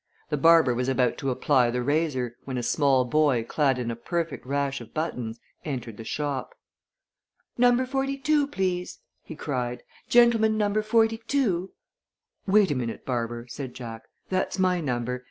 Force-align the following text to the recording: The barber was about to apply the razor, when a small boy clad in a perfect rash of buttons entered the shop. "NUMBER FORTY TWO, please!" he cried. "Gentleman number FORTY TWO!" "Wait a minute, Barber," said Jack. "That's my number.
The 0.29 0.37
barber 0.37 0.73
was 0.73 0.89
about 0.89 1.19
to 1.19 1.29
apply 1.29 1.69
the 1.69 1.83
razor, 1.83 2.35
when 2.45 2.57
a 2.57 2.63
small 2.63 3.05
boy 3.05 3.43
clad 3.43 3.77
in 3.77 3.91
a 3.91 3.95
perfect 3.95 4.47
rash 4.47 4.81
of 4.81 4.95
buttons 4.95 5.39
entered 5.63 5.97
the 5.97 6.03
shop. 6.03 6.55
"NUMBER 7.59 7.85
FORTY 7.85 8.17
TWO, 8.17 8.47
please!" 8.47 8.97
he 9.21 9.35
cried. 9.35 9.83
"Gentleman 10.09 10.57
number 10.57 10.81
FORTY 10.81 11.19
TWO!" 11.27 11.73
"Wait 12.47 12.71
a 12.71 12.75
minute, 12.75 13.05
Barber," 13.05 13.45
said 13.47 13.75
Jack. 13.75 14.05
"That's 14.29 14.57
my 14.57 14.79
number. 14.81 15.19